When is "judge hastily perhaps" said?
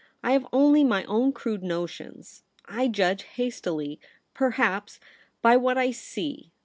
2.87-4.99